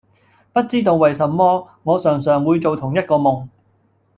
[0.51, 3.47] 不知道為什麼，我常常會做同一個夢